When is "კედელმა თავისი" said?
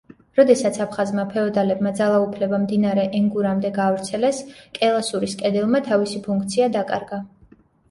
5.45-6.25